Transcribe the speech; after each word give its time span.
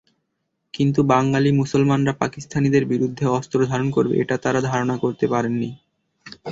কিন্তু 0.73 0.99
বাঙালি 1.05 1.49
মুসলমানরা 1.51 2.13
পাকিস্তানিদের 2.13 2.83
বিরুদ্ধে 2.85 3.25
অস্ত্রধারণ 3.37 3.87
করবে, 3.91 4.13
এটা 4.19 4.35
তাঁরা 4.37 4.59
ধারণা 4.69 4.95
করতে 4.97 5.25
পারেননি। 5.27 5.69